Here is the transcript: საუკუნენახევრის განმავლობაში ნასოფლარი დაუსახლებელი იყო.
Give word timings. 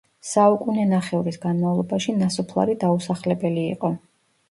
საუკუნენახევრის 0.27 1.37
განმავლობაში 1.45 2.17
ნასოფლარი 2.25 2.79
დაუსახლებელი 2.87 3.71
იყო. 3.77 3.97